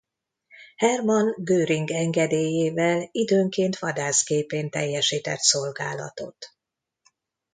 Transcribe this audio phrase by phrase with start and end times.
[0.77, 6.53] Hermann Göring engedélyével időnként vadászgépén teljesített szolgálatot.